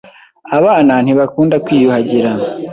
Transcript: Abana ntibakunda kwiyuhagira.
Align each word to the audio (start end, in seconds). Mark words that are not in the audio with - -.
Abana 0.57 0.93
ntibakunda 1.03 1.55
kwiyuhagira. 1.65 2.31